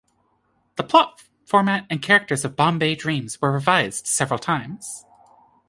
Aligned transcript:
The 0.77 0.83
plot, 0.83 1.21
format 1.45 1.85
and 1.91 2.01
characters 2.01 2.43
of 2.43 2.55
"Bombay 2.55 2.95
Dreams" 2.95 3.39
were 3.39 3.51
revised 3.51 4.07
several 4.07 4.39
times. 4.39 5.05